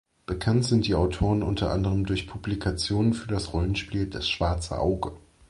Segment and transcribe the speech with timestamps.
[0.25, 5.11] Bekannt sind die Autoren unter anderem durch Publikationen für das Rollenspiel Das Schwarze Auge.